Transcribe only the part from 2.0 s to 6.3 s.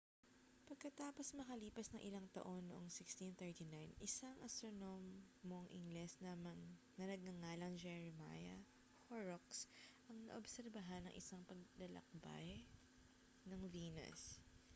ilang taon noong 1639 isang astronomong ingles